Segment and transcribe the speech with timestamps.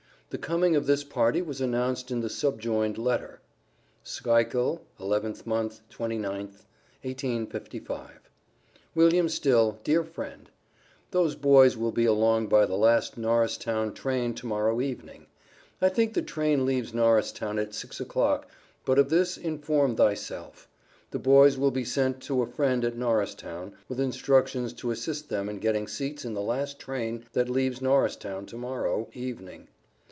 [0.31, 3.41] The coming of this party was announced in the subjoined letter:
[4.05, 6.63] SCHUYLKILL, 11th Mo., 29th,
[7.03, 8.29] 1855.
[8.95, 10.49] WILLIAM STILL: DEAR FRIEND:
[11.09, 15.27] Those boys will be along by the last Norristown train to morrow evening.
[15.81, 18.47] I think the train leaves Norristown at 6 o'clock,
[18.85, 20.69] but of this inform thyself.
[21.09, 25.49] The boys will be sent to a friend at Norristown, with instructions to assist them
[25.49, 29.67] in getting seats in the last train that leaves Norristown to morrow evening.